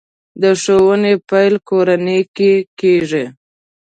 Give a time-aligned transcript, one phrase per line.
[0.41, 3.25] د ښوونې پیل کورنۍ کې کېږي.